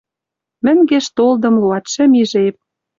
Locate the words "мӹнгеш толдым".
0.63-1.55